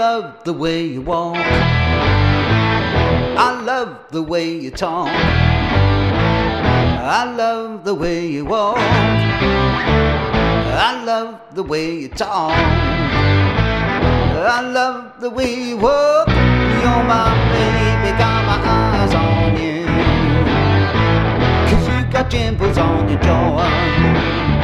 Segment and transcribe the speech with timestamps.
[0.00, 1.36] love the way you walk.
[3.46, 5.08] I love the way you talk.
[7.18, 8.78] I love the way you walk.
[10.88, 12.56] I love the way you talk.
[14.56, 16.28] I love the way you walk.
[16.28, 19.84] You're my baby, got my eyes on you.
[21.68, 24.59] Cause you got dimples on your jaw.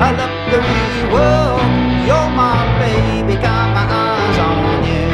[0.00, 1.62] I love the way you walk.
[2.06, 5.08] You're my baby, got my eyes on you.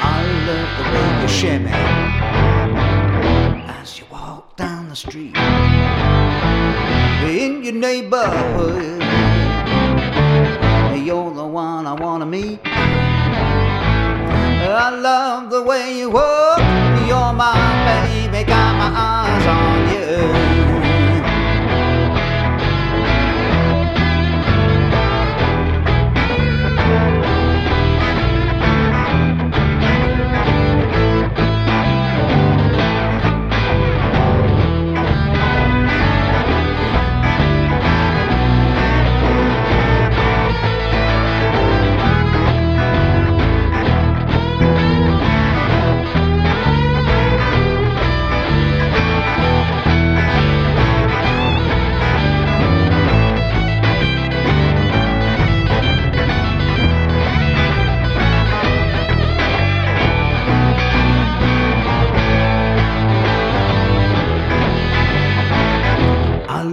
[0.00, 0.18] I
[0.48, 1.28] love the way you
[3.68, 5.36] as you walk down the street
[7.28, 9.02] in your neighborhood.
[11.04, 12.60] You're the one I wanna meet.
[14.70, 16.58] I love the way you walk.
[17.06, 17.54] You're my
[17.88, 20.67] baby, got my eyes on you.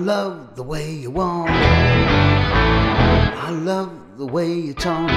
[0.06, 1.50] Love the way you walk.
[1.50, 5.10] I love the way you talk.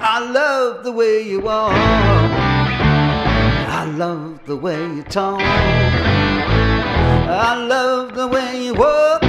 [0.00, 1.74] I love the way you walk.
[1.74, 5.42] I love the way you talk.
[5.42, 9.22] I love the way you walk.